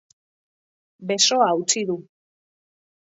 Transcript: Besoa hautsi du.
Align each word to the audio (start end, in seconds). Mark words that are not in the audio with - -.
Besoa 1.11 1.49
hautsi 1.51 1.83
du. 1.91 1.99